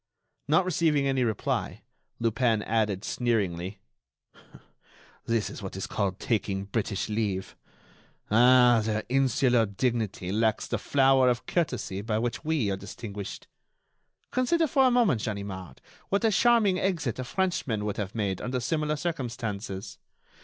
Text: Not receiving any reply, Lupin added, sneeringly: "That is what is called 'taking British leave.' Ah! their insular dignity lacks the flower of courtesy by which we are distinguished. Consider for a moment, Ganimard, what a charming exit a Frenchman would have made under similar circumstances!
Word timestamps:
Not 0.47 0.65
receiving 0.65 1.05
any 1.05 1.23
reply, 1.23 1.83
Lupin 2.17 2.63
added, 2.63 3.05
sneeringly: 3.05 3.81
"That 5.25 5.47
is 5.51 5.61
what 5.61 5.75
is 5.75 5.85
called 5.85 6.19
'taking 6.19 6.63
British 6.65 7.07
leave.' 7.07 7.55
Ah! 8.31 8.81
their 8.83 9.03
insular 9.09 9.67
dignity 9.67 10.31
lacks 10.31 10.65
the 10.65 10.79
flower 10.79 11.29
of 11.29 11.45
courtesy 11.45 12.01
by 12.01 12.17
which 12.17 12.43
we 12.43 12.71
are 12.71 12.77
distinguished. 12.77 13.47
Consider 14.31 14.65
for 14.65 14.87
a 14.87 14.89
moment, 14.89 15.23
Ganimard, 15.23 15.81
what 16.09 16.25
a 16.25 16.31
charming 16.31 16.79
exit 16.79 17.19
a 17.19 17.23
Frenchman 17.23 17.85
would 17.85 17.97
have 17.97 18.15
made 18.15 18.41
under 18.41 18.59
similar 18.59 18.95
circumstances! 18.95 19.99